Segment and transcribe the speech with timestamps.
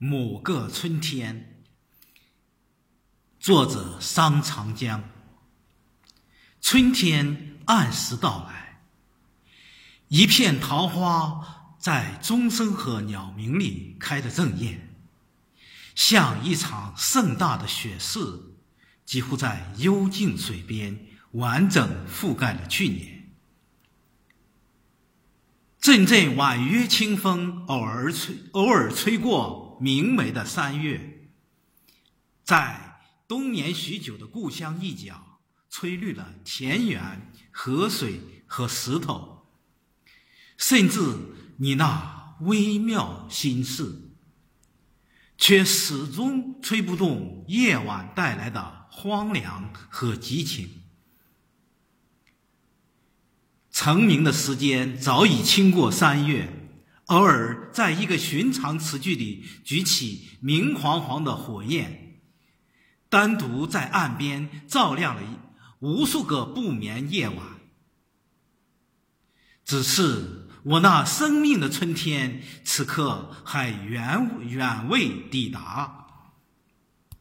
[0.00, 1.56] 某个春天，
[3.40, 5.02] 作者商长江。
[6.60, 8.84] 春天按时到来，
[10.06, 14.94] 一片桃花在钟声和鸟鸣里开得正艳，
[15.96, 18.20] 像一场盛大的雪势，
[19.04, 20.96] 几乎在幽静水边
[21.32, 23.17] 完整覆盖了去年。
[25.88, 29.78] 阵阵婉约清风偶尔吹，偶尔吹过。
[29.80, 31.30] 明媚的三月，
[32.44, 35.38] 在冬眠许久的故乡一角，
[35.70, 39.46] 吹绿了田园、河水和石头，
[40.58, 41.00] 甚至
[41.56, 44.10] 你那微妙心事，
[45.38, 50.68] 却始终吹不动夜晚带来的荒凉和激情。
[53.78, 56.52] 成名的时间早已轻过三月。
[57.04, 62.20] 偶尔，在一个寻常词句里举起明晃晃的火焰，
[63.08, 65.22] 单独在岸边照亮了
[65.78, 67.38] 无数个不眠夜晚。
[69.64, 76.07] 只是我那生命的春天，此刻还远远未抵达。